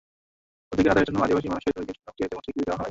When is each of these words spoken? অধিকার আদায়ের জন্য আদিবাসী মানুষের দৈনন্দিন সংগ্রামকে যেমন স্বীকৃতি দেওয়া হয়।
অধিকার 0.73 0.91
আদায়ের 0.93 1.07
জন্য 1.09 1.19
আদিবাসী 1.25 1.47
মানুষের 1.51 1.73
দৈনন্দিন 1.75 1.95
সংগ্রামকে 1.97 2.21
যেমন 2.29 2.43
স্বীকৃতি 2.45 2.65
দেওয়া 2.65 2.75
হয়। 2.77 2.79